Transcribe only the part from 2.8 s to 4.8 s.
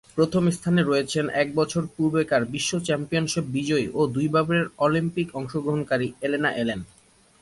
championship বিজয়ী ও দুইবারের